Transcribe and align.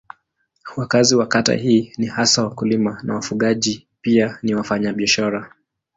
Wakazi 0.77 1.15
wa 1.15 1.25
kata 1.27 1.55
hii 1.55 1.93
ni 1.97 2.05
hasa 2.05 2.43
wakulima 2.43 2.99
na 3.03 3.15
wafugaji 3.15 3.87
pia 4.01 4.37
ni 4.43 4.55
wafanyabiashara. 4.55 5.53